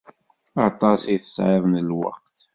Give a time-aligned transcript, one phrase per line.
[0.67, 2.37] Aṭas i tesεiḍ n lweqt?